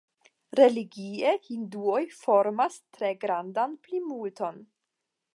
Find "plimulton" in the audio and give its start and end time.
3.89-4.57